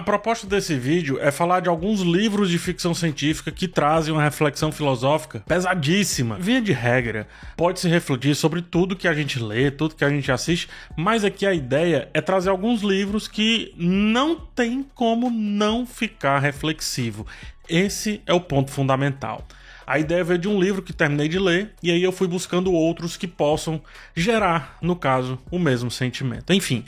A 0.00 0.02
proposta 0.02 0.46
desse 0.46 0.76
vídeo 0.76 1.18
é 1.20 1.30
falar 1.30 1.60
de 1.60 1.68
alguns 1.68 2.00
livros 2.00 2.48
de 2.48 2.58
ficção 2.58 2.94
científica 2.94 3.52
que 3.52 3.68
trazem 3.68 4.14
uma 4.14 4.22
reflexão 4.22 4.72
filosófica 4.72 5.40
pesadíssima. 5.46 6.38
Via 6.40 6.58
de 6.58 6.72
regra, 6.72 7.28
pode 7.54 7.80
se 7.80 7.86
refletir 7.86 8.34
sobre 8.34 8.62
tudo 8.62 8.96
que 8.96 9.06
a 9.06 9.12
gente 9.12 9.38
lê, 9.38 9.70
tudo 9.70 9.94
que 9.94 10.02
a 10.02 10.08
gente 10.08 10.32
assiste, 10.32 10.70
mas 10.96 11.22
aqui 11.22 11.44
a 11.44 11.52
ideia 11.52 12.08
é 12.14 12.22
trazer 12.22 12.48
alguns 12.48 12.80
livros 12.80 13.28
que 13.28 13.74
não 13.76 14.36
tem 14.36 14.86
como 14.94 15.28
não 15.28 15.84
ficar 15.84 16.38
reflexivo. 16.38 17.26
Esse 17.68 18.22
é 18.24 18.32
o 18.32 18.40
ponto 18.40 18.70
fundamental. 18.70 19.46
A 19.86 19.98
ideia 19.98 20.24
veio 20.24 20.38
de 20.38 20.48
um 20.48 20.58
livro 20.58 20.80
que 20.80 20.94
terminei 20.94 21.28
de 21.28 21.38
ler 21.38 21.74
e 21.82 21.90
aí 21.90 22.02
eu 22.02 22.10
fui 22.10 22.26
buscando 22.26 22.72
outros 22.72 23.18
que 23.18 23.28
possam 23.28 23.82
gerar, 24.16 24.78
no 24.80 24.96
caso, 24.96 25.38
o 25.50 25.58
mesmo 25.58 25.90
sentimento. 25.90 26.54
Enfim, 26.54 26.86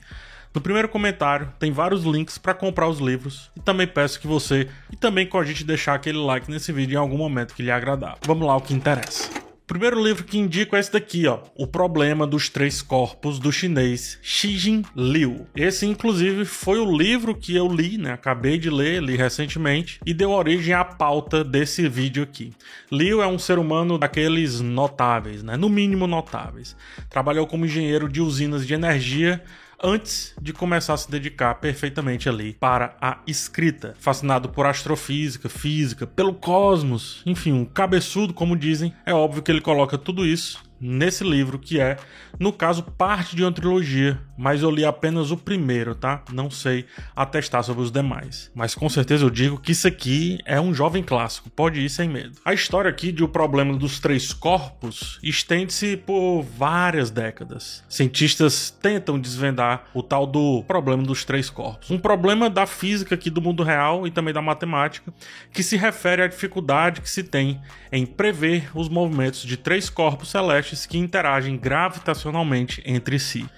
no 0.55 0.61
primeiro 0.61 0.89
comentário 0.89 1.51
tem 1.59 1.73
vários 1.73 2.05
links 2.05 2.37
para 2.37 2.53
comprar 2.53 2.87
os 2.87 2.99
livros 2.99 3.51
e 3.57 3.61
também 3.61 3.87
peço 3.87 4.21
que 4.21 4.27
você 4.27 4.69
e 4.91 4.97
também 4.97 5.27
com 5.27 5.39
a 5.39 5.45
gente 5.45 5.65
deixar 5.65 5.95
aquele 5.95 6.19
like 6.19 6.51
nesse 6.51 6.73
vídeo 6.73 6.95
em 6.95 6.99
algum 6.99 7.17
momento 7.17 7.55
que 7.55 7.63
lhe 7.63 7.71
agradar. 7.71 8.19
Vamos 8.27 8.47
lá 8.47 8.57
o 8.57 8.61
que 8.61 8.75
interessa. 8.75 9.31
O 9.63 9.67
primeiro 9.73 10.05
livro 10.05 10.25
que 10.25 10.37
indico 10.37 10.77
é 10.77 10.81
esse 10.81 10.93
daqui, 10.93 11.27
ó, 11.27 11.39
O 11.57 11.67
Problema 11.67 12.27
dos 12.27 12.51
Três 12.51 12.83
Corpos 12.83 13.39
do 13.39 13.51
chinês 13.51 14.19
Xijin 14.21 14.83
Liu. 14.95 15.47
Esse 15.57 15.87
inclusive 15.87 16.45
foi 16.45 16.79
o 16.79 16.95
livro 16.95 17.35
que 17.35 17.57
eu 17.57 17.67
li, 17.69 17.97
né? 17.97 18.13
Acabei 18.13 18.59
de 18.59 18.69
ler, 18.69 19.03
li 19.03 19.17
recentemente 19.17 19.99
e 20.05 20.13
deu 20.13 20.33
origem 20.33 20.75
à 20.75 20.85
pauta 20.85 21.43
desse 21.43 21.89
vídeo 21.89 22.23
aqui. 22.23 22.53
Liu 22.91 23.23
é 23.23 23.27
um 23.27 23.39
ser 23.39 23.59
humano 23.59 23.97
daqueles 23.97 24.61
notáveis, 24.61 25.43
né? 25.43 25.57
No 25.57 25.71
mínimo 25.71 26.07
notáveis. 26.07 26.77
Trabalhou 27.09 27.47
como 27.47 27.65
engenheiro 27.65 28.11
de 28.11 28.21
usinas 28.21 28.67
de 28.67 28.75
energia 28.75 29.43
antes 29.83 30.35
de 30.41 30.53
começar 30.53 30.95
a 30.95 30.97
se 30.97 31.11
dedicar 31.11 31.55
perfeitamente 31.57 32.29
ali 32.29 32.55
para 32.55 32.97
a 33.01 33.19
escrita. 33.27 33.95
Fascinado 33.99 34.49
por 34.49 34.67
astrofísica, 34.67 35.49
física, 35.49 36.07
pelo 36.07 36.35
cosmos, 36.35 37.23
enfim, 37.27 37.53
um 37.53 37.65
cabeçudo, 37.65 38.33
como 38.33 38.57
dizem, 38.57 38.95
é 39.05 39.13
óbvio 39.13 39.43
que 39.43 39.51
ele 39.51 39.61
coloca 39.61 39.99
tudo 39.99 40.27
isso 40.27 40.63
nesse 40.83 41.23
livro, 41.23 41.61
que 41.61 41.81
é, 41.81 41.97
no 42.41 42.53
caso, 42.53 42.83
parte 42.83 43.37
de 43.37 43.45
uma 43.45 43.53
trilogia, 43.53 44.21
mas 44.37 44.63
eu 44.63 44.71
li 44.71 44.85
apenas 44.85 45.31
o 45.31 45.37
primeiro, 45.37 45.95
tá? 45.95 46.23
Não 46.33 46.51
sei 46.51 46.87
atestar 47.15 47.63
sobre 47.63 47.83
os 47.83 47.91
demais. 47.91 48.51
Mas 48.55 48.75
com 48.75 48.89
certeza 48.89 49.25
eu 49.25 49.31
digo 49.31 49.59
que 49.59 49.73
isso 49.73 49.87
aqui 49.87 50.39
é 50.45 50.61
um 50.61 50.75
jovem 50.75 51.03
clássico, 51.03 51.51
pode 51.51 51.81
ir 51.81 51.89
sem 51.89 52.09
medo. 52.09 52.39
A 52.45 52.53
história 52.53 52.91
aqui 52.91 53.13
de 53.13 53.23
O 53.23 53.29
Problema 53.29 53.77
dos 53.77 53.99
Três 53.99 54.33
Corpos 54.33 55.19
estende-se 55.23 55.97
por 55.97 56.43
várias 56.43 57.11
décadas. 57.11 57.85
Cientistas 57.89 58.71
tentam 58.71 59.19
desvendar 59.19 59.85
o 59.95 60.03
tal 60.03 60.27
do 60.27 60.63
problema 60.65 61.03
dos 61.03 61.25
três 61.25 61.51
corpos. 61.51 61.91
Um 61.91 61.99
problema 61.99 62.49
da 62.49 62.67
física 62.67 63.15
aqui 63.15 63.31
do 63.31 63.41
mundo 63.41 63.63
real 63.63 64.07
e 64.07 64.11
também 64.11 64.35
da 64.35 64.43
matemática, 64.43 65.13
que 65.53 65.63
se 65.63 65.77
refere 65.77 66.23
à 66.23 66.27
dificuldade 66.27 67.01
que 67.01 67.11
se 67.11 67.23
tem 67.23 67.61
em 67.91 68.07
prever 68.07 68.71
os 68.75 68.89
movimentos 68.89 69.43
de 69.43 69.57
três 69.57 69.89
corpos 69.89 70.31
celestes 70.31 70.87
que 70.87 70.99
interagem 70.99 71.57
gravitacionalmente 71.57 72.83
entre 72.85 73.19
si. 73.19 73.49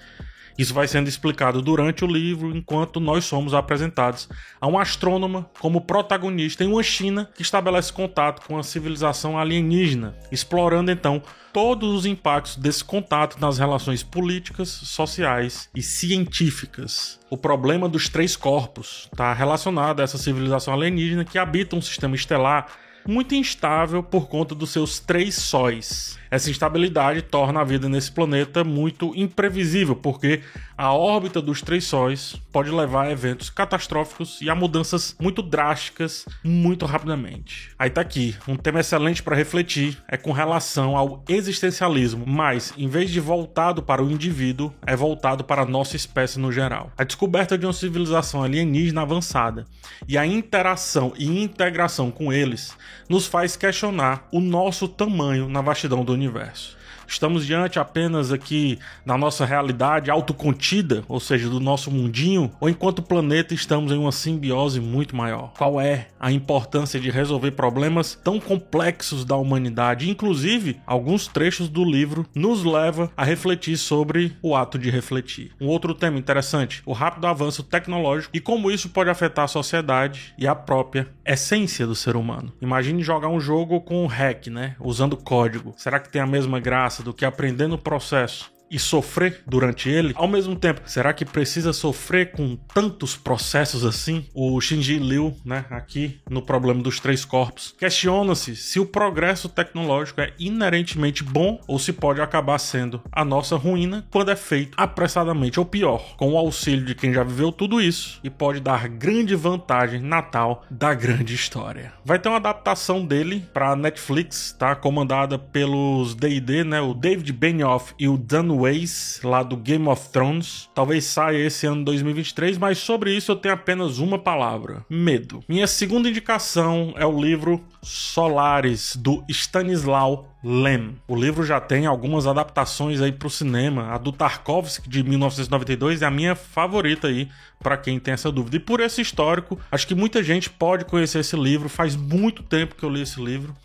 Isso 0.57 0.73
vai 0.73 0.87
sendo 0.87 1.09
explicado 1.09 1.61
durante 1.61 2.05
o 2.05 2.07
livro, 2.07 2.55
enquanto 2.55 2.99
nós 2.99 3.25
somos 3.25 3.53
apresentados 3.53 4.29
a 4.59 4.67
um 4.67 4.79
astrônoma 4.79 5.49
como 5.59 5.81
protagonista 5.81 6.63
em 6.63 6.67
uma 6.67 6.83
China 6.83 7.29
que 7.35 7.41
estabelece 7.41 7.91
contato 7.91 8.45
com 8.47 8.57
a 8.57 8.63
civilização 8.63 9.37
alienígena, 9.37 10.15
explorando 10.31 10.91
então 10.91 11.21
todos 11.51 11.93
os 11.93 12.05
impactos 12.05 12.55
desse 12.55 12.83
contato 12.83 13.37
nas 13.39 13.57
relações 13.57 14.03
políticas, 14.03 14.69
sociais 14.69 15.69
e 15.75 15.81
científicas. 15.81 17.19
O 17.29 17.37
problema 17.37 17.87
dos 17.89 18.09
três 18.09 18.35
corpos 18.35 19.09
está 19.11 19.33
relacionado 19.33 19.99
a 19.99 20.03
essa 20.03 20.17
civilização 20.17 20.73
alienígena 20.73 21.25
que 21.25 21.37
habita 21.37 21.75
um 21.75 21.81
sistema 21.81 22.15
estelar 22.15 22.67
muito 23.07 23.35
instável 23.35 24.01
por 24.01 24.27
conta 24.27 24.55
dos 24.55 24.71
seus 24.71 24.99
três 24.99 25.35
sóis. 25.35 26.17
Essa 26.35 26.51
instabilidade 26.51 27.21
torna 27.21 27.61
a 27.61 27.63
vida 27.63 27.87
nesse 27.87 28.11
planeta 28.11 28.61
muito 28.61 29.13
imprevisível, 29.15 29.95
porque 29.95 30.41
a 30.77 30.91
órbita 30.91 31.41
dos 31.41 31.61
três 31.61 31.85
sóis 31.85 32.35
pode 32.51 32.69
levar 32.69 33.05
a 33.05 33.11
eventos 33.11 33.49
catastróficos 33.49 34.41
e 34.41 34.49
a 34.49 34.53
mudanças 34.53 35.15
muito 35.17 35.41
drásticas 35.41 36.25
muito 36.43 36.85
rapidamente. 36.85 37.71
Aí 37.79 37.89
tá 37.89 38.01
aqui, 38.01 38.35
um 38.45 38.57
tema 38.57 38.81
excelente 38.81 39.23
para 39.23 39.33
refletir 39.33 39.97
é 40.09 40.17
com 40.17 40.33
relação 40.33 40.97
ao 40.97 41.23
existencialismo, 41.29 42.25
mas 42.27 42.73
em 42.77 42.89
vez 42.89 43.09
de 43.09 43.21
voltado 43.21 43.81
para 43.81 44.03
o 44.03 44.11
indivíduo, 44.11 44.73
é 44.85 44.93
voltado 44.93 45.41
para 45.41 45.61
a 45.61 45.65
nossa 45.65 45.95
espécie 45.95 46.37
no 46.37 46.51
geral. 46.51 46.91
A 46.97 47.05
descoberta 47.05 47.57
de 47.57 47.65
uma 47.65 47.71
civilização 47.71 48.43
alienígena 48.43 49.03
avançada 49.03 49.63
e 50.05 50.17
a 50.17 50.25
interação 50.25 51.13
e 51.17 51.41
integração 51.41 52.11
com 52.11 52.33
eles 52.33 52.75
nos 53.07 53.25
faz 53.25 53.55
questionar 53.55 54.27
o 54.33 54.41
nosso 54.41 54.89
tamanho 54.89 55.47
na 55.47 55.61
vastidão 55.61 56.03
do 56.03 56.11
universo. 56.11 56.24
universo. 56.25 56.75
Estamos 57.07 57.45
diante 57.45 57.79
apenas 57.79 58.31
aqui 58.31 58.79
da 59.05 59.17
nossa 59.17 59.45
realidade 59.45 60.11
autocontida, 60.11 61.03
ou 61.07 61.19
seja, 61.19 61.49
do 61.49 61.59
nosso 61.59 61.91
mundinho, 61.91 62.51
ou 62.59 62.69
enquanto 62.69 63.01
planeta 63.01 63.53
estamos 63.53 63.91
em 63.91 63.97
uma 63.97 64.11
simbiose 64.11 64.79
muito 64.79 65.15
maior? 65.15 65.53
Qual 65.57 65.79
é 65.79 66.07
a 66.19 66.31
importância 66.31 66.99
de 66.99 67.09
resolver 67.09 67.51
problemas 67.51 68.19
tão 68.23 68.39
complexos 68.39 69.25
da 69.25 69.35
humanidade? 69.35 70.09
Inclusive, 70.09 70.79
alguns 70.85 71.27
trechos 71.27 71.69
do 71.69 71.83
livro 71.83 72.25
nos 72.33 72.63
leva 72.63 73.11
a 73.15 73.23
refletir 73.23 73.77
sobre 73.77 74.35
o 74.41 74.55
ato 74.55 74.77
de 74.77 74.89
refletir. 74.89 75.51
Um 75.59 75.67
outro 75.67 75.93
tema 75.93 76.17
interessante, 76.17 76.81
o 76.85 76.93
rápido 76.93 77.27
avanço 77.27 77.63
tecnológico 77.63 78.35
e 78.35 78.39
como 78.39 78.71
isso 78.71 78.89
pode 78.89 79.09
afetar 79.09 79.45
a 79.45 79.49
sociedade 79.49 80.33
e 80.37 80.47
a 80.47 80.55
própria 80.55 81.07
essência 81.25 81.87
do 81.87 81.95
ser 81.95 82.15
humano. 82.15 82.53
Imagine 82.61 83.03
jogar 83.03 83.27
um 83.27 83.39
jogo 83.39 83.81
com 83.81 84.05
hack, 84.05 84.47
né? 84.47 84.75
Usando 84.79 85.17
código. 85.17 85.73
Será 85.77 85.99
que 85.99 86.11
tem 86.11 86.21
a 86.21 86.27
mesma 86.27 86.59
graça? 86.59 86.94
Do 87.03 87.13
que 87.13 87.25
aprender 87.25 87.67
no 87.67 87.77
processo 87.77 88.54
e 88.69 88.79
sofrer 88.79 89.41
durante 89.45 89.89
ele, 89.89 90.13
ao 90.15 90.27
mesmo 90.27 90.55
tempo, 90.55 90.81
será 90.85 91.13
que 91.13 91.25
precisa 91.25 91.73
sofrer 91.73 92.31
com 92.31 92.55
tantos 92.73 93.15
processos 93.15 93.85
assim? 93.85 94.25
O 94.33 94.59
Shinji 94.59 94.97
Liu, 94.97 95.35
né, 95.43 95.65
aqui 95.69 96.19
no 96.29 96.41
problema 96.41 96.81
dos 96.81 96.99
três 96.99 97.25
corpos, 97.25 97.73
questiona-se 97.77 98.55
se 98.55 98.79
o 98.79 98.85
progresso 98.85 99.49
tecnológico 99.49 100.21
é 100.21 100.33
inerentemente 100.39 101.23
bom 101.23 101.59
ou 101.67 101.77
se 101.77 101.93
pode 101.93 102.21
acabar 102.21 102.57
sendo 102.59 103.01
a 103.11 103.23
nossa 103.23 103.55
ruína 103.55 104.05
quando 104.09 104.31
é 104.31 104.35
feito 104.35 104.75
apressadamente 104.77 105.59
ou 105.59 105.65
pior, 105.65 106.15
com 106.17 106.33
o 106.33 106.37
auxílio 106.37 106.85
de 106.85 106.95
quem 106.95 107.13
já 107.13 107.23
viveu 107.23 107.51
tudo 107.51 107.81
isso 107.81 108.19
e 108.23 108.29
pode 108.29 108.59
dar 108.59 108.87
grande 108.87 109.35
vantagem 109.35 110.01
natal 110.01 110.63
da 110.69 110.93
grande 110.93 111.33
história. 111.33 111.93
Vai 112.03 112.19
ter 112.19 112.29
uma 112.29 112.37
adaptação 112.37 113.05
dele 113.05 113.45
para 113.53 113.75
Netflix, 113.75 114.55
tá? 114.57 114.75
Comandada 114.75 115.37
pelos 115.37 116.15
D&D, 116.15 116.63
né, 116.63 116.81
o 116.81 116.93
David 116.93 117.31
Benioff 117.33 117.93
e 117.99 118.07
o 118.07 118.17
Dan 118.17 118.54
Ways, 118.57 119.19
lá 119.23 119.43
do 119.43 119.57
Game 119.57 119.87
of 119.87 120.09
Thrones. 120.09 120.69
Talvez 120.73 121.05
saia 121.05 121.37
esse 121.37 121.65
ano 121.65 121.83
2023, 121.85 122.57
mas 122.57 122.77
sobre 122.77 123.15
isso 123.15 123.31
eu 123.31 123.35
tenho 123.35 123.53
apenas 123.53 123.99
uma 123.99 124.17
palavra: 124.17 124.85
medo. 124.89 125.43
Minha 125.47 125.67
segunda 125.67 126.09
indicação 126.09 126.93
é 126.97 127.05
o 127.05 127.21
livro 127.21 127.63
Solares, 127.81 128.95
do 128.95 129.23
Stanislaw 129.29 130.27
Lem. 130.43 130.95
O 131.07 131.15
livro 131.15 131.43
já 131.43 131.59
tem 131.59 131.85
algumas 131.85 132.27
adaptações 132.27 133.01
aí 133.01 133.11
para 133.11 133.27
o 133.27 133.31
cinema. 133.31 133.93
A 133.93 133.97
do 133.97 134.11
Tarkovsky 134.11 134.87
de 134.87 135.03
1992 135.03 136.01
é 136.01 136.05
a 136.05 136.11
minha 136.11 136.35
favorita 136.35 137.07
aí 137.07 137.27
para 137.59 137.77
quem 137.77 137.99
tem 137.99 138.13
essa 138.13 138.31
dúvida. 138.31 138.57
E 138.57 138.59
por 138.59 138.79
esse 138.79 139.01
histórico, 139.01 139.59
acho 139.71 139.87
que 139.87 139.95
muita 139.95 140.21
gente 140.21 140.49
pode 140.49 140.85
conhecer 140.85 141.19
esse 141.19 141.35
livro. 141.35 141.67
Faz 141.67 141.95
muito 141.95 142.43
tempo 142.43 142.75
que 142.75 142.83
eu 142.83 142.89
li 142.89 143.01
esse 143.01 143.19
livro 143.19 143.55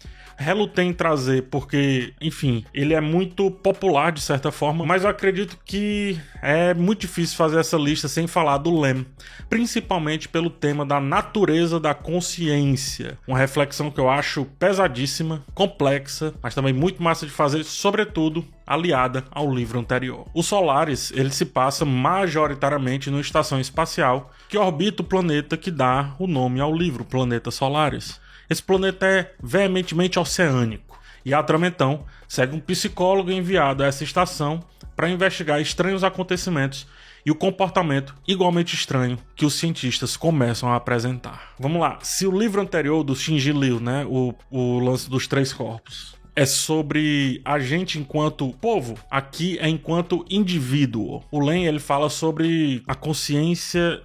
relutei 0.41 0.87
em 0.87 0.93
trazer 0.93 1.43
porque, 1.51 2.15
enfim, 2.21 2.65
ele 2.73 2.95
é 2.95 3.01
muito 3.01 3.51
popular 3.51 4.11
de 4.11 4.23
certa 4.23 4.51
forma, 4.51 4.87
mas 4.87 5.05
eu 5.05 5.11
acredito 5.11 5.59
que 5.65 6.19
é 6.43 6.73
muito 6.73 7.03
difícil 7.03 7.37
fazer 7.37 7.61
essa 7.61 7.77
lista 7.77 8.09
sem 8.09 8.27
falar 8.27 8.57
do 8.57 8.81
Lem, 8.81 9.07
principalmente 9.51 10.29
pelo 10.29 10.49
tema 10.49 10.87
da 10.87 10.99
natureza 10.99 11.79
da 11.79 11.93
consciência, 11.93 13.19
uma 13.29 13.39
reflexão 13.39 13.91
que 13.91 14.01
eu 14.01 14.09
acho 14.09 14.47
pesadíssima, 14.59 15.45
complexa, 15.55 16.33
mas 16.43 16.55
também 16.55 16.73
muito 16.73 17.03
massa 17.03 17.27
de 17.27 17.33
fazer, 17.33 17.63
sobretudo 17.63 18.45
aliada 18.67 19.25
ao 19.31 19.53
livro 19.53 19.79
anterior. 19.79 20.27
O 20.33 20.43
Solaris, 20.43 21.13
ele 21.15 21.31
se 21.31 21.45
passa 21.45 21.85
majoritariamente 21.85 23.11
numa 23.11 23.21
estação 23.21 23.61
espacial 23.61 24.33
que 24.49 24.57
orbita 24.57 25.03
o 25.03 25.05
planeta 25.05 25.57
que 25.57 25.71
dá 25.71 26.15
o 26.19 26.27
nome 26.27 26.61
ao 26.61 26.75
livro, 26.75 27.05
Planeta 27.05 27.51
Solaris. 27.51 28.21
Esse 28.51 28.63
planeta 28.63 29.07
é 29.07 29.33
veementemente 29.41 30.19
oceânico. 30.19 30.99
E 31.25 31.33
a 31.33 31.43
trama 31.43 31.69
então 31.69 32.05
segue 32.27 32.57
um 32.57 32.61
psicólogo 32.61 33.31
enviado 33.31 33.85
a 33.85 33.87
essa 33.87 34.03
estação 34.03 34.61
para 34.97 35.09
investigar 35.09 35.61
estranhos 35.61 36.03
acontecimentos 36.03 36.87
e 37.25 37.31
o 37.31 37.35
comportamento 37.35 38.15
igualmente 38.27 38.75
estranho 38.75 39.19
que 39.37 39.47
os 39.47 39.55
cientistas 39.55 40.17
começam 40.17 40.69
a 40.69 40.77
apresentar. 40.77 41.55
Vamos 41.59 41.81
lá, 41.81 41.99
se 42.03 42.27
o 42.27 42.37
livro 42.37 42.61
anterior 42.61 43.05
do 43.05 43.15
Shinji 43.15 43.53
Liu, 43.53 43.79
né, 43.79 44.05
o, 44.09 44.35
o 44.51 44.81
lance 44.81 45.09
dos 45.09 45.27
três 45.27 45.53
corpos, 45.53 46.19
é 46.35 46.47
sobre 46.47 47.41
a 47.45 47.59
gente 47.59 47.99
enquanto 47.99 48.55
povo, 48.61 48.95
aqui 49.11 49.59
é 49.59 49.69
enquanto 49.69 50.25
indivíduo. 50.31 51.23
O 51.31 51.41
Len 51.41 51.67
ele 51.67 51.79
fala 51.79 52.09
sobre 52.09 52.83
a 52.87 52.95
consciência 52.95 54.01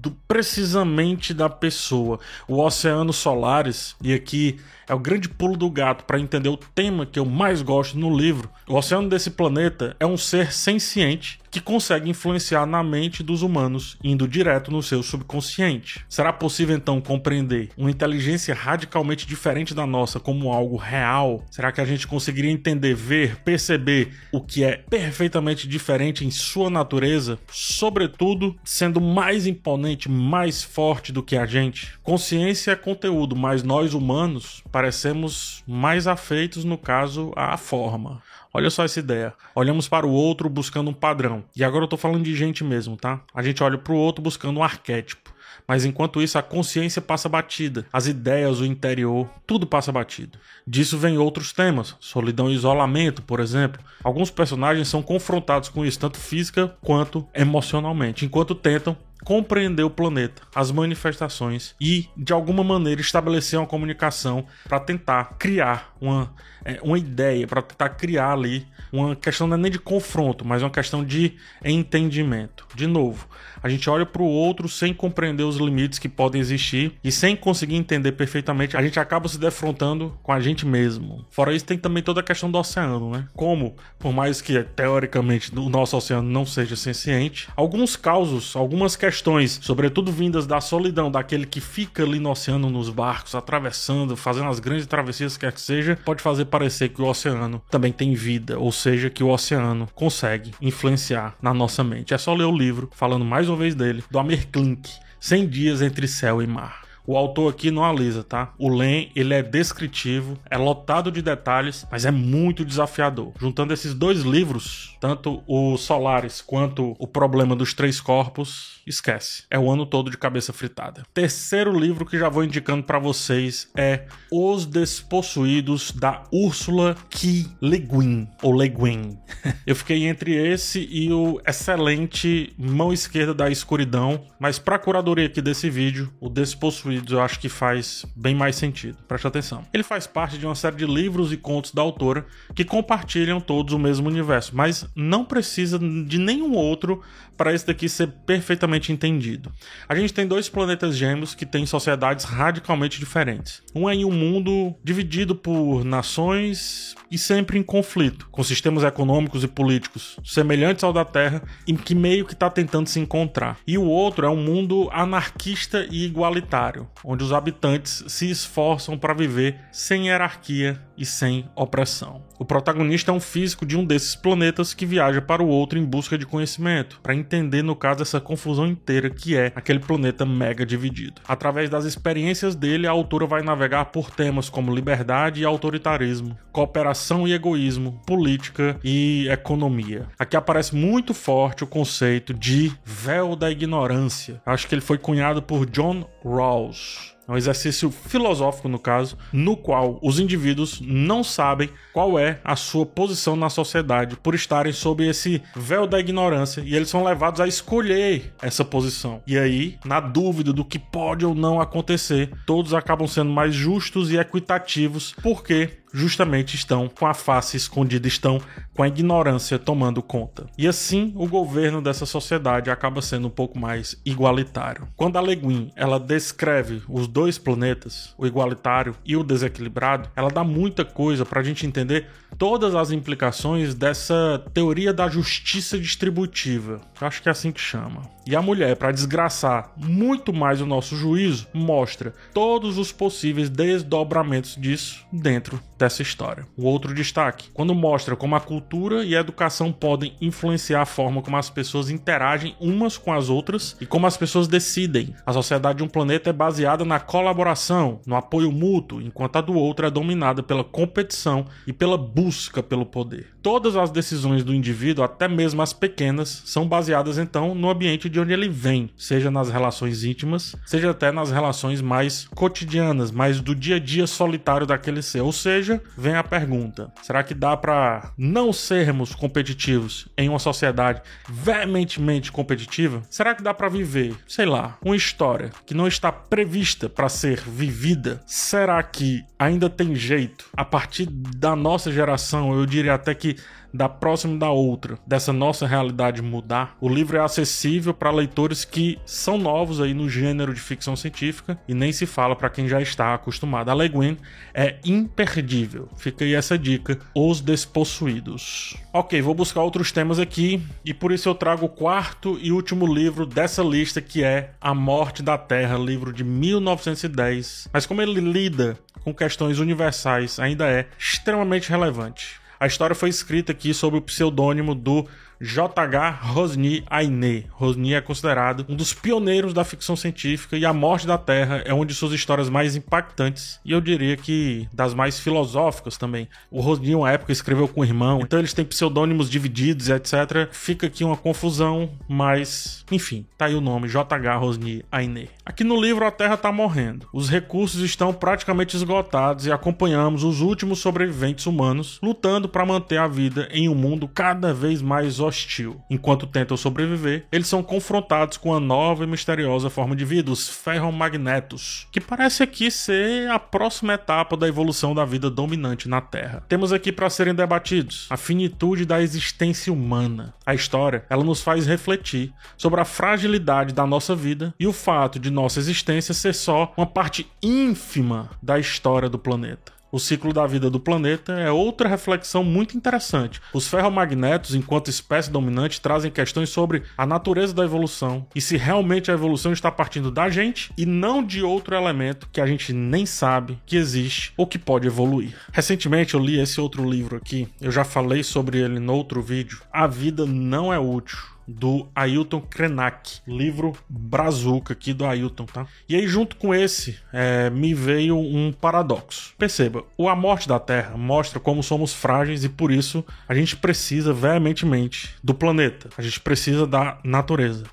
do, 0.00 0.10
precisamente 0.26 1.34
da 1.34 1.48
pessoa. 1.48 2.18
O 2.46 2.60
Oceano 2.60 3.12
Solares, 3.12 3.96
e 4.02 4.12
aqui 4.12 4.58
é 4.88 4.94
o 4.94 4.98
grande 4.98 5.28
pulo 5.28 5.56
do 5.56 5.70
gato 5.70 6.04
para 6.04 6.18
entender 6.18 6.48
o 6.48 6.56
tema 6.56 7.04
que 7.04 7.18
eu 7.18 7.26
mais 7.26 7.60
gosto 7.60 7.98
no 7.98 8.16
livro. 8.16 8.48
O 8.66 8.74
oceano 8.74 9.08
desse 9.08 9.30
planeta 9.30 9.94
é 10.00 10.06
um 10.06 10.16
ser 10.16 10.52
senciente 10.52 11.38
que 11.50 11.60
consegue 11.60 12.10
influenciar 12.10 12.66
na 12.66 12.82
mente 12.82 13.22
dos 13.22 13.42
humanos, 13.42 13.96
indo 14.04 14.28
direto 14.28 14.70
no 14.70 14.82
seu 14.82 15.02
subconsciente. 15.02 16.04
Será 16.08 16.30
possível 16.30 16.76
então 16.76 17.00
compreender 17.00 17.70
uma 17.76 17.90
inteligência 17.90 18.54
radicalmente 18.54 19.26
diferente 19.26 19.74
da 19.74 19.86
nossa 19.86 20.20
como 20.20 20.52
algo 20.52 20.76
real? 20.76 21.42
Será 21.50 21.72
que 21.72 21.80
a 21.80 21.86
gente 21.86 22.06
conseguiria 22.06 22.50
entender, 22.50 22.94
ver, 22.94 23.36
perceber 23.36 24.10
o 24.30 24.42
que 24.42 24.62
é 24.62 24.76
perfeitamente 24.76 25.66
diferente 25.66 26.24
em 26.24 26.30
sua 26.30 26.68
natureza, 26.68 27.38
sobretudo 27.50 28.54
sendo 28.62 29.00
mais 29.00 29.46
imponente, 29.46 29.87
mais 30.08 30.62
forte 30.62 31.12
do 31.12 31.22
que 31.22 31.36
a 31.36 31.46
gente? 31.46 31.98
Consciência 32.02 32.72
é 32.72 32.76
conteúdo, 32.76 33.36
mas 33.36 33.62
nós 33.62 33.94
humanos 33.94 34.62
parecemos 34.72 35.62
mais 35.66 36.06
afeitos, 36.06 36.64
no 36.64 36.76
caso, 36.76 37.32
à 37.36 37.56
forma. 37.56 38.20
Olha 38.52 38.70
só 38.70 38.84
essa 38.84 38.98
ideia. 38.98 39.32
Olhamos 39.54 39.88
para 39.88 40.06
o 40.06 40.10
outro 40.10 40.48
buscando 40.48 40.90
um 40.90 40.94
padrão. 40.94 41.44
E 41.54 41.62
agora 41.62 41.84
eu 41.84 41.88
tô 41.88 41.96
falando 41.96 42.24
de 42.24 42.34
gente 42.34 42.64
mesmo, 42.64 42.96
tá? 42.96 43.20
A 43.32 43.42
gente 43.42 43.62
olha 43.62 43.78
para 43.78 43.92
o 43.92 43.96
outro 43.96 44.20
buscando 44.22 44.58
um 44.58 44.64
arquétipo. 44.64 45.32
Mas 45.68 45.84
enquanto 45.84 46.22
isso, 46.22 46.38
a 46.38 46.42
consciência 46.42 47.02
passa 47.02 47.28
batida, 47.28 47.84
as 47.92 48.06
ideias, 48.06 48.58
o 48.58 48.64
interior, 48.64 49.28
tudo 49.46 49.66
passa 49.66 49.92
batido. 49.92 50.38
Disso 50.66 50.96
vem 50.96 51.18
outros 51.18 51.52
temas, 51.52 51.94
solidão 52.00 52.48
e 52.48 52.54
isolamento, 52.54 53.20
por 53.20 53.38
exemplo. 53.38 53.82
Alguns 54.02 54.30
personagens 54.30 54.88
são 54.88 55.02
confrontados 55.02 55.68
com 55.68 55.84
isso, 55.84 55.98
tanto 55.98 56.18
física 56.18 56.74
quanto 56.80 57.28
emocionalmente, 57.34 58.24
enquanto 58.24 58.54
tentam 58.54 58.96
compreender 59.24 59.82
o 59.82 59.90
planeta, 59.90 60.42
as 60.54 60.70
manifestações 60.70 61.74
e, 61.80 62.08
de 62.16 62.32
alguma 62.32 62.64
maneira, 62.64 63.00
estabelecer 63.00 63.58
uma 63.58 63.66
comunicação 63.66 64.46
para 64.68 64.80
tentar 64.80 65.36
criar 65.38 65.94
uma, 66.00 66.32
é, 66.64 66.78
uma 66.82 66.98
ideia, 66.98 67.46
para 67.46 67.62
tentar 67.62 67.90
criar 67.90 68.32
ali 68.32 68.66
uma 68.92 69.14
questão 69.14 69.46
não 69.46 69.56
é 69.56 69.60
nem 69.60 69.70
de 69.70 69.78
confronto, 69.78 70.46
mas 70.46 70.62
uma 70.62 70.70
questão 70.70 71.04
de 71.04 71.34
entendimento. 71.62 72.66
De 72.74 72.86
novo, 72.86 73.28
a 73.62 73.68
gente 73.68 73.90
olha 73.90 74.06
para 74.06 74.22
o 74.22 74.26
outro 74.26 74.68
sem 74.68 74.94
compreender 74.94 75.42
os 75.42 75.56
limites 75.56 75.98
que 75.98 76.08
podem 76.08 76.40
existir 76.40 76.94
e 77.04 77.12
sem 77.12 77.36
conseguir 77.36 77.76
entender 77.76 78.12
perfeitamente, 78.12 78.76
a 78.76 78.82
gente 78.82 78.98
acaba 78.98 79.28
se 79.28 79.38
defrontando 79.38 80.16
com 80.22 80.32
a 80.32 80.40
gente 80.40 80.64
mesmo. 80.64 81.24
Fora 81.30 81.52
isso, 81.52 81.66
tem 81.66 81.76
também 81.76 82.02
toda 82.02 82.20
a 82.20 82.22
questão 82.22 82.50
do 82.50 82.58
oceano, 82.58 83.10
né? 83.10 83.26
Como, 83.34 83.76
por 83.98 84.12
mais 84.12 84.40
que 84.40 84.62
teoricamente 84.62 85.52
o 85.54 85.68
nosso 85.68 85.96
oceano 85.96 86.28
não 86.28 86.46
seja 86.46 86.76
senciente, 86.76 87.48
alguns 87.54 87.94
causos, 87.94 88.56
algumas 88.56 88.96
questões 88.96 89.07
questões, 89.08 89.58
sobretudo 89.62 90.12
vindas 90.12 90.46
da 90.46 90.60
solidão 90.60 91.10
daquele 91.10 91.46
que 91.46 91.62
fica 91.62 92.02
ali 92.02 92.18
no 92.18 92.30
oceano 92.30 92.68
nos 92.68 92.90
barcos, 92.90 93.34
atravessando, 93.34 94.14
fazendo 94.14 94.50
as 94.50 94.60
grandes 94.60 94.86
travessias, 94.86 95.34
quer 95.34 95.50
que 95.50 95.62
seja, 95.62 95.98
pode 96.04 96.20
fazer 96.20 96.44
parecer 96.44 96.90
que 96.90 97.00
o 97.00 97.06
oceano 97.06 97.62
também 97.70 97.90
tem 97.90 98.12
vida, 98.12 98.58
ou 98.58 98.70
seja, 98.70 99.08
que 99.08 99.24
o 99.24 99.30
oceano 99.30 99.88
consegue 99.94 100.52
influenciar 100.60 101.34
na 101.40 101.54
nossa 101.54 101.82
mente. 101.82 102.12
É 102.12 102.18
só 102.18 102.34
ler 102.34 102.44
o 102.44 102.54
livro, 102.54 102.90
falando 102.92 103.24
mais 103.24 103.48
uma 103.48 103.56
vez 103.56 103.74
dele, 103.74 104.04
do 104.10 104.18
Amir 104.18 104.46
Klink, 104.48 104.90
100 105.18 105.48
dias 105.48 105.80
entre 105.80 106.06
céu 106.06 106.42
e 106.42 106.46
mar. 106.46 106.87
O 107.08 107.16
autor 107.16 107.50
aqui 107.50 107.70
não 107.70 107.82
alisa, 107.82 108.22
tá? 108.22 108.52
O 108.58 108.68
Len, 108.68 109.10
ele 109.16 109.32
é 109.32 109.42
descritivo, 109.42 110.38
é 110.50 110.58
lotado 110.58 111.10
de 111.10 111.22
detalhes, 111.22 111.86
mas 111.90 112.04
é 112.04 112.10
muito 112.10 112.66
desafiador. 112.66 113.32
Juntando 113.40 113.72
esses 113.72 113.94
dois 113.94 114.20
livros, 114.20 114.94
tanto 115.00 115.42
o 115.46 115.78
Solaris 115.78 116.42
quanto 116.42 116.94
o 116.98 117.06
Problema 117.06 117.56
dos 117.56 117.72
Três 117.72 117.98
Corpos, 117.98 118.82
esquece. 118.86 119.44
É 119.50 119.58
o 119.58 119.70
ano 119.70 119.86
todo 119.86 120.10
de 120.10 120.18
cabeça 120.18 120.52
fritada. 120.52 121.02
Terceiro 121.14 121.72
livro 121.78 122.04
que 122.04 122.18
já 122.18 122.28
vou 122.28 122.44
indicando 122.44 122.82
para 122.82 122.98
vocês 122.98 123.70
é 123.74 124.04
Os 124.30 124.66
Despossuídos 124.66 125.92
da 125.92 126.24
Úrsula 126.30 126.94
K. 127.08 127.46
Le 127.62 127.78
Guin, 127.78 128.28
ou 128.42 128.54
Le 128.54 128.68
Guin. 128.68 129.18
Eu 129.66 129.74
fiquei 129.74 130.06
entre 130.06 130.34
esse 130.34 130.86
e 130.90 131.10
o 131.10 131.40
excelente 131.46 132.52
Mão 132.58 132.92
Esquerda 132.92 133.32
da 133.32 133.50
Escuridão, 133.50 134.26
mas 134.38 134.58
pra 134.58 134.78
curadoria 134.78 135.24
aqui 135.24 135.40
desse 135.40 135.70
vídeo, 135.70 136.12
o 136.20 136.28
Despossuído 136.28 136.97
eu 137.08 137.20
acho 137.20 137.38
que 137.38 137.48
faz 137.48 138.04
bem 138.14 138.34
mais 138.34 138.56
sentido. 138.56 138.98
Preste 139.06 139.26
atenção. 139.26 139.64
Ele 139.72 139.82
faz 139.82 140.06
parte 140.06 140.38
de 140.38 140.46
uma 140.46 140.54
série 140.54 140.76
de 140.76 140.86
livros 140.86 141.32
e 141.32 141.36
contos 141.36 141.72
da 141.72 141.82
autora 141.82 142.26
que 142.54 142.64
compartilham 142.64 143.40
todos 143.40 143.72
o 143.72 143.78
mesmo 143.78 144.08
universo, 144.08 144.54
mas 144.54 144.86
não 144.94 145.24
precisa 145.24 145.78
de 145.78 146.18
nenhum 146.18 146.54
outro 146.54 147.02
para 147.36 147.54
esse 147.54 147.66
daqui 147.66 147.88
ser 147.88 148.08
perfeitamente 148.26 148.92
entendido. 148.92 149.52
A 149.88 149.94
gente 149.94 150.12
tem 150.12 150.26
dois 150.26 150.48
planetas 150.48 150.96
gêmeos 150.96 151.34
que 151.34 151.46
têm 151.46 151.64
sociedades 151.64 152.24
radicalmente 152.24 152.98
diferentes. 152.98 153.62
Um 153.74 153.88
é 153.88 153.94
em 153.94 154.04
um 154.04 154.10
mundo 154.10 154.74
dividido 154.82 155.36
por 155.36 155.84
nações 155.84 156.96
e 157.10 157.16
sempre 157.16 157.58
em 157.58 157.62
conflito, 157.62 158.28
com 158.30 158.42
sistemas 158.42 158.84
econômicos 158.84 159.42
e 159.42 159.48
políticos 159.48 160.18
semelhantes 160.24 160.84
ao 160.84 160.92
da 160.92 161.04
Terra, 161.04 161.42
em 161.66 161.76
que 161.76 161.94
meio 161.94 162.24
que 162.24 162.34
está 162.34 162.50
tentando 162.50 162.88
se 162.88 163.00
encontrar. 163.00 163.58
E 163.66 163.78
o 163.78 163.84
outro 163.84 164.26
é 164.26 164.30
um 164.30 164.36
mundo 164.36 164.88
anarquista 164.92 165.86
e 165.90 166.04
igualitário, 166.04 166.88
onde 167.04 167.24
os 167.24 167.32
habitantes 167.32 168.04
se 168.08 168.30
esforçam 168.30 168.98
para 168.98 169.14
viver 169.14 169.58
sem 169.72 170.08
hierarquia 170.08 170.80
e 170.96 171.06
sem 171.06 171.48
opressão. 171.54 172.22
O 172.38 172.44
protagonista 172.44 173.10
é 173.10 173.14
um 173.14 173.20
físico 173.20 173.64
de 173.64 173.76
um 173.76 173.84
desses 173.84 174.14
planetas 174.14 174.74
que 174.74 174.86
viaja 174.86 175.20
para 175.20 175.42
o 175.42 175.48
outro 175.48 175.78
em 175.78 175.84
busca 175.84 176.18
de 176.18 176.26
conhecimento, 176.26 177.00
para 177.02 177.14
entender, 177.14 177.62
no 177.62 177.74
caso, 177.74 178.02
essa 178.02 178.20
confusão 178.20 178.66
inteira 178.66 179.10
que 179.10 179.36
é 179.36 179.52
aquele 179.54 179.78
planeta 179.78 180.24
mega 180.24 180.64
dividido. 180.66 181.20
Através 181.26 181.70
das 181.70 181.84
experiências 181.84 182.54
dele, 182.54 182.86
a 182.86 182.90
autora 182.90 183.26
vai 183.26 183.42
navegar 183.42 183.86
por 183.86 184.10
temas 184.10 184.48
como 184.48 184.74
liberdade 184.74 185.40
e 185.40 185.44
autoritarismo, 185.44 186.36
cooperação 186.52 186.97
e 187.26 187.32
egoísmo, 187.32 188.00
política 188.06 188.78
e 188.82 189.28
economia. 189.30 190.06
Aqui 190.18 190.36
aparece 190.36 190.74
muito 190.74 191.14
forte 191.14 191.64
o 191.64 191.66
conceito 191.66 192.34
de 192.34 192.72
véu 192.84 193.36
da 193.36 193.50
ignorância. 193.50 194.40
Acho 194.44 194.66
que 194.66 194.74
ele 194.74 194.82
foi 194.82 194.98
cunhado 194.98 195.42
por 195.42 195.66
John 195.66 196.08
Rawls. 196.24 197.18
É 197.28 197.32
um 197.32 197.36
exercício 197.36 197.90
filosófico, 197.90 198.70
no 198.70 198.78
caso, 198.78 199.18
no 199.30 199.54
qual 199.54 199.98
os 200.02 200.18
indivíduos 200.18 200.80
não 200.80 201.22
sabem 201.22 201.68
qual 201.92 202.18
é 202.18 202.40
a 202.42 202.56
sua 202.56 202.86
posição 202.86 203.36
na 203.36 203.50
sociedade 203.50 204.16
por 204.16 204.34
estarem 204.34 204.72
sob 204.72 205.06
esse 205.06 205.42
véu 205.54 205.86
da 205.86 206.00
ignorância 206.00 206.62
e 206.62 206.74
eles 206.74 206.88
são 206.88 207.04
levados 207.04 207.38
a 207.38 207.46
escolher 207.46 208.32
essa 208.40 208.64
posição. 208.64 209.20
E 209.26 209.38
aí, 209.38 209.76
na 209.84 210.00
dúvida 210.00 210.54
do 210.54 210.64
que 210.64 210.78
pode 210.78 211.26
ou 211.26 211.34
não 211.34 211.60
acontecer, 211.60 212.30
todos 212.46 212.72
acabam 212.72 213.06
sendo 213.06 213.30
mais 213.30 213.54
justos 213.54 214.10
e 214.10 214.16
equitativos 214.16 215.14
porque 215.22 215.78
justamente 215.92 216.54
estão 216.54 216.88
com 216.88 217.06
a 217.06 217.14
face 217.14 217.56
escondida, 217.56 218.06
estão 218.06 218.40
com 218.74 218.82
a 218.82 218.88
ignorância 218.88 219.58
tomando 219.58 220.02
conta. 220.02 220.46
E 220.56 220.66
assim, 220.66 221.12
o 221.16 221.26
governo 221.26 221.80
dessa 221.80 222.06
sociedade 222.06 222.70
acaba 222.70 223.02
sendo 223.02 223.28
um 223.28 223.30
pouco 223.30 223.58
mais 223.58 224.00
igualitário. 224.04 224.88
Quando 224.96 225.16
a 225.16 225.22
Le 225.22 225.34
Guin, 225.34 225.70
ela 225.76 225.98
descreve 225.98 226.82
os 226.88 227.06
dois 227.06 227.38
planetas, 227.38 228.14
o 228.16 228.26
igualitário 228.26 228.94
e 229.04 229.16
o 229.16 229.24
desequilibrado, 229.24 230.08
ela 230.14 230.30
dá 230.30 230.44
muita 230.44 230.84
coisa 230.84 231.24
para 231.24 231.40
a 231.40 231.44
gente 231.44 231.66
entender 231.66 232.08
todas 232.36 232.74
as 232.74 232.90
implicações 232.90 233.74
dessa 233.74 234.42
teoria 234.52 234.92
da 234.92 235.08
justiça 235.08 235.78
distributiva. 235.78 236.80
Acho 237.00 237.22
que 237.22 237.28
é 237.28 237.32
assim 237.32 237.52
que 237.52 237.60
chama. 237.60 238.02
E 238.30 238.36
a 238.36 238.42
mulher, 238.42 238.76
para 238.76 238.92
desgraçar 238.92 239.72
muito 239.74 240.34
mais 240.34 240.60
o 240.60 240.66
nosso 240.66 240.94
juízo, 240.94 241.46
mostra 241.54 242.12
todos 242.34 242.76
os 242.76 242.92
possíveis 242.92 243.48
desdobramentos 243.48 244.54
disso 244.54 245.02
dentro 245.10 245.58
dessa 245.78 246.02
história. 246.02 246.46
O 246.54 246.66
outro 246.66 246.92
destaque, 246.92 247.48
quando 247.54 247.74
mostra 247.74 248.14
como 248.14 248.36
a 248.36 248.40
cultura 248.40 249.02
e 249.02 249.16
a 249.16 249.20
educação 249.20 249.72
podem 249.72 250.14
influenciar 250.20 250.82
a 250.82 250.86
forma 250.86 251.22
como 251.22 251.38
as 251.38 251.48
pessoas 251.48 251.88
interagem 251.88 252.54
umas 252.60 252.98
com 252.98 253.14
as 253.14 253.30
outras 253.30 253.74
e 253.80 253.86
como 253.86 254.06
as 254.06 254.16
pessoas 254.16 254.46
decidem. 254.46 255.14
A 255.24 255.32
sociedade 255.32 255.78
de 255.78 255.84
um 255.84 255.88
planeta 255.88 256.28
é 256.28 256.32
baseada 256.32 256.84
na 256.84 257.00
colaboração, 257.00 258.00
no 258.04 258.14
apoio 258.14 258.52
mútuo, 258.52 259.00
enquanto 259.00 259.36
a 259.36 259.40
do 259.40 259.54
outro 259.54 259.86
é 259.86 259.90
dominada 259.90 260.42
pela 260.42 260.64
competição 260.64 261.46
e 261.66 261.72
pela 261.72 261.96
busca 261.96 262.62
pelo 262.62 262.84
poder. 262.84 263.28
Todas 263.40 263.76
as 263.76 263.90
decisões 263.90 264.44
do 264.44 264.54
indivíduo, 264.54 265.02
até 265.04 265.26
mesmo 265.28 265.62
as 265.62 265.72
pequenas, 265.72 266.42
são 266.44 266.68
baseadas 266.68 267.16
então 267.16 267.54
no 267.54 267.70
ambiente 267.70 268.10
de 268.10 268.17
onde 268.20 268.32
ele 268.32 268.48
vem, 268.48 268.90
seja 268.96 269.30
nas 269.30 269.50
relações 269.50 270.04
íntimas, 270.04 270.54
seja 270.66 270.90
até 270.90 271.10
nas 271.12 271.30
relações 271.30 271.80
mais 271.80 272.26
cotidianas, 272.34 273.10
mais 273.10 273.40
do 273.40 273.54
dia 273.54 273.76
a 273.76 273.78
dia 273.78 274.06
solitário 274.06 274.66
daquele 274.66 275.02
ser. 275.02 275.20
Ou 275.20 275.32
seja, 275.32 275.82
vem 275.96 276.14
a 276.14 276.24
pergunta: 276.24 276.92
será 277.02 277.22
que 277.22 277.34
dá 277.34 277.56
para 277.56 278.12
não 278.16 278.52
sermos 278.52 279.14
competitivos 279.14 280.08
em 280.16 280.28
uma 280.28 280.38
sociedade 280.38 281.02
veementemente 281.28 282.32
competitiva? 282.32 283.02
Será 283.10 283.34
que 283.34 283.42
dá 283.42 283.54
para 283.54 283.68
viver, 283.68 284.14
sei 284.26 284.46
lá, 284.46 284.76
uma 284.84 284.96
história 284.96 285.50
que 285.66 285.74
não 285.74 285.86
está 285.86 286.10
prevista 286.10 286.88
para 286.88 287.08
ser 287.08 287.40
vivida? 287.40 288.20
Será 288.26 288.82
que 288.82 289.24
ainda 289.38 289.70
tem 289.70 289.94
jeito 289.94 290.46
a 290.56 290.64
partir 290.64 291.06
da 291.06 291.54
nossa 291.54 291.92
geração, 291.92 292.52
eu 292.52 292.66
diria 292.66 292.94
até 292.94 293.14
que 293.14 293.36
da 293.72 293.88
próxima 293.88 294.36
da 294.38 294.50
outra, 294.50 294.98
dessa 295.06 295.32
nossa 295.32 295.66
realidade 295.66 296.22
mudar, 296.22 296.76
o 296.80 296.88
livro 296.88 297.16
é 297.16 297.20
acessível 297.20 297.92
para 297.92 298.10
leitores 298.10 298.64
que 298.64 298.98
são 299.04 299.38
novos 299.38 299.80
aí 299.80 299.94
no 299.94 300.08
gênero 300.08 300.54
de 300.54 300.60
ficção 300.60 300.96
científica 300.96 301.58
e 301.68 301.74
nem 301.74 301.92
se 301.92 302.06
fala 302.06 302.34
para 302.34 302.50
quem 302.50 302.68
já 302.68 302.80
está 302.80 303.14
acostumado. 303.14 303.70
A 303.70 303.74
Le 303.74 303.88
Guin 303.88 304.16
é 304.54 304.76
imperdível. 304.84 305.88
Fica 305.96 306.24
aí 306.24 306.34
essa 306.34 306.58
dica: 306.58 306.98
Os 307.14 307.40
Despossuídos. 307.40 308.76
Ok, 308.92 309.20
vou 309.22 309.34
buscar 309.34 309.62
outros 309.62 309.92
temas 309.92 310.18
aqui 310.18 310.62
e 310.84 310.92
por 310.92 311.12
isso 311.12 311.28
eu 311.28 311.34
trago 311.34 311.66
o 311.66 311.68
quarto 311.68 312.38
e 312.40 312.52
último 312.52 312.86
livro 312.92 313.26
dessa 313.26 313.62
lista 313.62 314.00
que 314.00 314.24
é 314.24 314.52
A 314.60 314.74
Morte 314.74 315.22
da 315.22 315.38
Terra, 315.38 315.76
livro 315.76 316.12
de 316.12 316.24
1910. 316.24 317.68
Mas 317.72 317.86
como 317.86 318.02
ele 318.02 318.20
lida 318.20 318.78
com 319.02 319.14
questões 319.14 319.58
universais, 319.58 320.38
ainda 320.38 320.66
é 320.68 320.86
extremamente 320.98 321.70
relevante. 321.70 322.40
A 322.60 322.66
história 322.66 322.94
foi 322.94 323.08
escrita 323.08 323.52
aqui 323.52 323.72
sob 323.72 323.98
o 323.98 324.02
pseudônimo 324.02 324.74
do 324.74 325.06
J.H. 325.40 326.10
Rosny 326.10 326.82
Ainé. 326.88 327.44
Rosny 327.50 327.94
é 327.94 328.00
considerado 328.00 328.66
um 328.68 328.74
dos 328.74 328.92
pioneiros 328.92 329.54
da 329.54 329.64
ficção 329.64 329.94
científica 329.94 330.56
e 330.56 330.64
A 330.64 330.72
Morte 330.72 331.06
da 331.06 331.16
Terra 331.16 331.62
é 331.64 331.72
uma 331.72 331.86
de 331.86 331.94
suas 331.94 332.12
histórias 332.12 332.48
mais 332.48 332.74
impactantes 332.74 333.60
e 333.64 333.72
eu 333.72 333.80
diria 333.80 334.16
que 334.16 334.68
das 334.72 334.94
mais 334.94 335.20
filosóficas 335.20 335.96
também. 335.96 336.28
O 336.50 336.60
Rosny, 336.60 336.94
uma 336.94 337.10
época, 337.10 337.32
escreveu 337.32 337.68
com 337.68 337.82
o 337.82 337.84
irmão, 337.84 338.20
então 338.22 338.38
eles 338.38 338.52
têm 338.52 338.64
pseudônimos 338.64 339.30
divididos, 339.30 339.88
etc. 339.88 340.48
Fica 340.50 340.88
aqui 340.88 341.04
uma 341.04 341.16
confusão, 341.16 341.90
mas 342.08 342.84
enfim, 342.90 343.24
tá 343.36 343.46
aí 343.46 343.54
o 343.54 343.60
nome, 343.60 343.88
J.H. 343.88 344.36
Rosny 344.36 344.84
Ainé. 344.90 345.28
Aqui 345.44 345.62
no 345.62 345.80
livro 345.80 346.04
a 346.04 346.10
Terra 346.10 346.34
está 346.34 346.50
morrendo. 346.50 347.06
Os 347.12 347.30
recursos 347.30 347.80
estão 347.82 348.12
praticamente 348.12 348.76
esgotados 348.76 349.46
e 349.46 349.52
acompanhamos 349.52 350.24
os 350.24 350.40
últimos 350.40 350.80
sobreviventes 350.80 351.46
humanos 351.46 351.98
lutando 352.02 352.48
para 352.48 352.66
manter 352.66 352.98
a 352.98 353.06
vida 353.06 353.48
em 353.52 353.68
um 353.68 353.74
mundo 353.74 354.08
cada 354.08 354.52
vez 354.52 354.82
mais 354.82 355.20
hostil. 355.28 355.80
Enquanto 355.90 356.26
tentam 356.26 356.56
sobreviver, 356.56 357.26
eles 357.30 357.46
são 357.46 357.62
confrontados 357.62 358.36
com 358.36 358.54
a 358.54 358.60
nova 358.60 359.04
e 359.04 359.06
misteriosa 359.06 359.70
forma 359.70 359.94
de 359.94 360.04
vida, 360.04 360.30
os 360.30 360.48
ferromagnetos, 360.48 361.86
que 361.92 362.00
parece 362.00 362.42
aqui 362.42 362.70
ser 362.70 363.30
a 363.30 363.38
próxima 363.38 363.94
etapa 363.94 364.36
da 364.36 364.48
evolução 364.48 364.94
da 364.94 365.04
vida 365.04 365.30
dominante 365.30 365.88
na 365.88 366.00
Terra. 366.00 366.44
Temos 366.48 366.72
aqui 366.72 366.90
para 366.90 367.10
serem 367.10 367.34
debatidos 367.34 368.06
a 368.10 368.16
finitude 368.16 368.84
da 368.84 369.00
existência 369.00 369.72
humana. 369.72 370.34
A 370.44 370.54
história, 370.54 371.04
ela 371.08 371.24
nos 371.24 371.42
faz 371.42 371.66
refletir 371.66 372.32
sobre 372.56 372.80
a 372.80 372.84
fragilidade 372.84 373.74
da 373.74 373.86
nossa 373.86 374.14
vida 374.16 374.54
e 374.58 374.66
o 374.66 374.72
fato 374.72 375.18
de 375.18 375.30
nossa 375.30 375.60
existência 375.60 376.14
ser 376.14 376.34
só 376.34 376.72
uma 376.76 376.86
parte 376.86 377.30
ínfima 377.42 378.30
da 378.42 378.58
história 378.58 379.08
do 379.08 379.18
planeta. 379.18 379.77
O 379.90 379.98
ciclo 379.98 380.34
da 380.34 380.46
vida 380.46 380.68
do 380.68 380.78
planeta 380.78 381.32
é 381.32 381.50
outra 381.50 381.88
reflexão 381.88 382.44
muito 382.44 382.76
interessante. 382.76 383.40
Os 383.54 383.66
ferromagnetos, 383.66 384.54
enquanto 384.54 384.90
espécie 384.90 385.30
dominante, 385.30 385.80
trazem 385.80 386.10
questões 386.10 386.50
sobre 386.50 386.82
a 386.96 387.06
natureza 387.06 387.54
da 387.54 387.64
evolução 387.64 388.26
e 388.34 388.40
se 388.40 388.58
realmente 388.58 389.10
a 389.10 389.14
evolução 389.14 389.50
está 389.50 389.70
partindo 389.70 390.10
da 390.10 390.28
gente 390.28 390.70
e 390.76 390.84
não 390.84 391.24
de 391.24 391.42
outro 391.42 391.74
elemento 391.74 392.28
que 392.30 392.40
a 392.40 392.46
gente 392.46 392.72
nem 392.72 393.06
sabe 393.06 393.58
que 393.64 393.76
existe 393.76 394.34
ou 394.36 394.46
que 394.46 394.58
pode 394.58 394.86
evoluir. 394.86 395.34
Recentemente 395.52 396.14
eu 396.14 396.20
li 396.20 396.38
esse 396.38 396.60
outro 396.60 396.88
livro 396.88 397.16
aqui, 397.16 397.48
eu 397.58 397.70
já 397.70 397.82
falei 397.82 398.22
sobre 398.22 398.58
ele 398.58 398.78
no 398.78 398.94
outro 398.94 399.22
vídeo. 399.22 399.62
A 399.72 399.86
vida 399.86 400.26
não 400.26 400.72
é 400.72 400.78
útil 400.78 401.37
do 401.48 401.88
Ailton 401.94 402.42
Krenak, 402.42 403.20
livro 403.26 403.72
Brazuca 403.88 404.74
aqui 404.74 404.92
do 404.92 405.06
Ailton, 405.06 405.46
tá? 405.46 405.66
E 405.88 405.96
aí, 405.96 406.06
junto 406.06 406.36
com 406.36 406.54
esse, 406.54 406.98
é, 407.10 407.48
me 407.48 407.72
veio 407.72 408.18
um 408.18 408.52
paradoxo. 408.52 409.32
Perceba, 409.38 409.82
o 409.96 410.08
A 410.08 410.14
Morte 410.14 410.46
da 410.46 410.60
Terra 410.60 410.96
mostra 410.96 411.40
como 411.40 411.62
somos 411.62 411.94
frágeis 411.94 412.44
e 412.44 412.48
por 412.48 412.70
isso 412.70 413.02
a 413.26 413.34
gente 413.34 413.56
precisa 413.56 414.12
veementemente 414.12 415.14
do 415.24 415.32
planeta, 415.32 415.88
a 415.96 416.02
gente 416.02 416.20
precisa 416.20 416.66
da 416.66 416.98
natureza. 417.02 417.64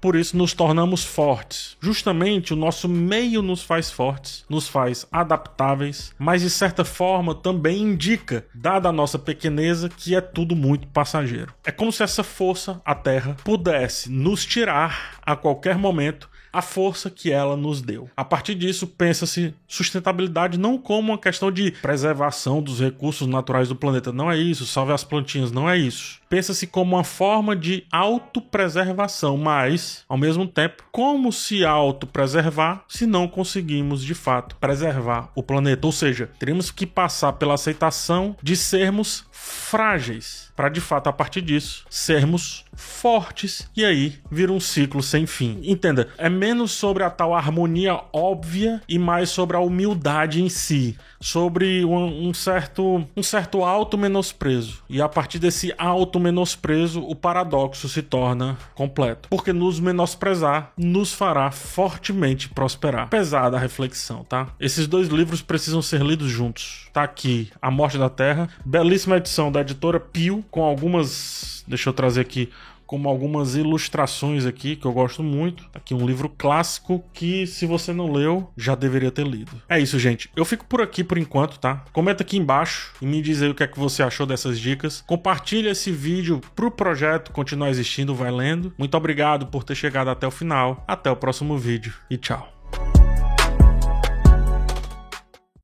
Por 0.00 0.16
isso 0.16 0.36
nos 0.36 0.54
tornamos 0.54 1.04
fortes. 1.04 1.76
Justamente 1.80 2.52
o 2.52 2.56
nosso 2.56 2.88
meio 2.88 3.42
nos 3.42 3.62
faz 3.62 3.90
fortes, 3.90 4.44
nos 4.48 4.66
faz 4.66 5.06
adaptáveis, 5.12 6.14
mas 6.18 6.42
de 6.42 6.48
certa 6.48 6.84
forma 6.84 7.34
também 7.34 7.82
indica, 7.82 8.46
dada 8.54 8.88
a 8.88 8.92
nossa 8.92 9.18
pequeneza, 9.18 9.88
que 9.88 10.14
é 10.14 10.20
tudo 10.20 10.56
muito 10.56 10.86
passageiro. 10.88 11.52
É 11.64 11.70
como 11.70 11.92
se 11.92 12.02
essa 12.02 12.22
força, 12.22 12.80
a 12.84 12.94
Terra, 12.94 13.36
pudesse 13.44 14.10
nos 14.10 14.44
tirar 14.46 15.20
a 15.22 15.36
qualquer 15.36 15.76
momento 15.76 16.29
a 16.52 16.62
força 16.62 17.10
que 17.10 17.30
ela 17.30 17.56
nos 17.56 17.80
deu. 17.80 18.08
A 18.16 18.24
partir 18.24 18.54
disso, 18.54 18.86
pensa-se 18.86 19.54
sustentabilidade 19.66 20.58
não 20.58 20.78
como 20.78 21.12
uma 21.12 21.18
questão 21.18 21.50
de 21.50 21.70
preservação 21.70 22.62
dos 22.62 22.80
recursos 22.80 23.26
naturais 23.26 23.68
do 23.68 23.76
planeta, 23.76 24.12
não 24.12 24.30
é 24.30 24.36
isso, 24.36 24.66
salve 24.66 24.92
as 24.92 25.04
plantinhas, 25.04 25.52
não 25.52 25.68
é 25.68 25.76
isso. 25.76 26.20
Pensa-se 26.28 26.66
como 26.66 26.94
uma 26.96 27.04
forma 27.04 27.56
de 27.56 27.84
autopreservação, 27.90 29.36
mas, 29.36 30.04
ao 30.08 30.16
mesmo 30.16 30.46
tempo, 30.46 30.84
como 30.92 31.32
se 31.32 31.64
autopreservar 31.64 32.84
se 32.88 33.04
não 33.04 33.26
conseguimos 33.26 34.04
de 34.04 34.14
fato 34.14 34.56
preservar 34.56 35.30
o 35.34 35.42
planeta? 35.42 35.86
Ou 35.86 35.92
seja, 35.92 36.30
teremos 36.38 36.70
que 36.70 36.86
passar 36.86 37.32
pela 37.32 37.54
aceitação 37.54 38.36
de 38.42 38.56
sermos 38.56 39.24
frágeis, 39.42 40.52
para 40.54 40.68
de 40.68 40.80
fato 40.80 41.08
a 41.08 41.12
partir 41.12 41.40
disso 41.40 41.86
sermos 41.88 42.64
fortes 42.74 43.68
e 43.76 43.84
aí 43.84 44.18
vira 44.30 44.52
um 44.52 44.60
ciclo 44.60 45.02
sem 45.02 45.26
fim. 45.26 45.60
Entenda, 45.62 46.08
é 46.18 46.28
menos 46.28 46.72
sobre 46.72 47.02
a 47.02 47.10
tal 47.10 47.34
harmonia 47.34 48.00
óbvia 48.12 48.82
e 48.88 48.98
mais 48.98 49.30
sobre 49.30 49.56
a 49.56 49.60
humildade 49.60 50.42
em 50.42 50.48
si, 50.48 50.98
sobre 51.20 51.84
um, 51.84 52.28
um 52.28 52.34
certo 52.34 53.06
um 53.16 53.22
certo 53.22 53.64
auto 53.64 53.96
menosprezo. 53.96 54.82
E 54.88 55.00
a 55.00 55.08
partir 55.08 55.38
desse 55.38 55.72
auto 55.78 56.20
menosprezo, 56.20 57.02
o 57.02 57.14
paradoxo 57.14 57.88
se 57.88 58.02
torna 58.02 58.58
completo, 58.74 59.28
porque 59.28 59.52
nos 59.52 59.80
menosprezar 59.80 60.72
nos 60.76 61.12
fará 61.12 61.50
fortemente 61.50 62.48
prosperar. 62.48 63.08
Pesada 63.08 63.56
a 63.56 63.60
reflexão, 63.60 64.24
tá? 64.24 64.48
Esses 64.58 64.86
dois 64.86 65.08
livros 65.08 65.40
precisam 65.42 65.80
ser 65.80 66.02
lidos 66.02 66.30
juntos. 66.30 66.88
Tá 66.92 67.04
aqui 67.04 67.50
A 67.62 67.70
Morte 67.70 67.96
da 67.96 68.10
Terra, 68.10 68.48
belíssima 68.64 69.16
edição 69.16 69.29
edição 69.30 69.52
da 69.52 69.60
editora 69.60 70.00
Pio, 70.00 70.44
com 70.50 70.64
algumas. 70.64 71.64
Deixa 71.66 71.88
eu 71.88 71.92
trazer 71.92 72.20
aqui 72.20 72.50
como 72.84 73.08
algumas 73.08 73.54
ilustrações 73.54 74.44
aqui 74.44 74.74
que 74.74 74.84
eu 74.84 74.92
gosto 74.92 75.22
muito. 75.22 75.64
Aqui 75.72 75.94
um 75.94 76.04
livro 76.04 76.28
clássico 76.28 77.04
que, 77.12 77.46
se 77.46 77.64
você 77.64 77.92
não 77.92 78.10
leu, 78.10 78.50
já 78.56 78.74
deveria 78.74 79.12
ter 79.12 79.24
lido. 79.24 79.52
É 79.68 79.78
isso, 79.78 79.96
gente. 80.00 80.28
Eu 80.34 80.44
fico 80.44 80.64
por 80.64 80.82
aqui 80.82 81.04
por 81.04 81.16
enquanto, 81.16 81.60
tá? 81.60 81.84
Comenta 81.92 82.24
aqui 82.24 82.36
embaixo 82.36 82.92
e 83.00 83.06
me 83.06 83.22
diz 83.22 83.40
aí 83.40 83.48
o 83.48 83.54
que 83.54 83.62
é 83.62 83.68
que 83.68 83.78
você 83.78 84.02
achou 84.02 84.26
dessas 84.26 84.58
dicas. 84.58 85.04
Compartilha 85.06 85.70
esse 85.70 85.92
vídeo 85.92 86.40
pro 86.56 86.68
projeto 86.68 87.30
continuar 87.30 87.70
existindo, 87.70 88.12
vai 88.12 88.32
lendo. 88.32 88.74
Muito 88.76 88.96
obrigado 88.96 89.46
por 89.46 89.62
ter 89.62 89.76
chegado 89.76 90.10
até 90.10 90.26
o 90.26 90.30
final. 90.32 90.82
Até 90.88 91.08
o 91.08 91.16
próximo 91.16 91.56
vídeo 91.56 91.94
e 92.10 92.16
tchau. 92.16 92.59